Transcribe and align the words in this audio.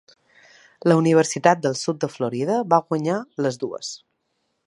La 0.91 0.95
Universitat 1.01 1.61
del 1.65 1.75
sud 1.81 2.01
de 2.05 2.09
Florida 2.15 2.57
va 2.73 2.81
guanyar 2.89 3.21
les 3.47 3.63
dues. 3.67 3.93